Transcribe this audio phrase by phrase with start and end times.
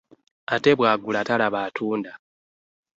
[0.53, 2.11] Ate bwaagula talaba atunda,